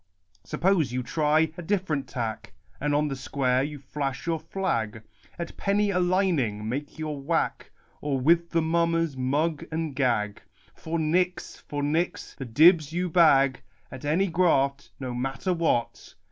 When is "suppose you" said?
0.43-1.03